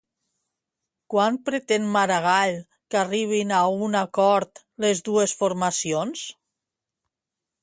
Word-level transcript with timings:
Quan 1.13 1.33
pretén 1.49 1.83
Maragall 1.97 2.55
que 2.89 3.01
arribin 3.03 3.55
a 3.59 3.61
un 3.89 4.01
acord 4.03 4.65
les 4.87 5.05
dues 5.11 5.39
formacions? 5.45 6.27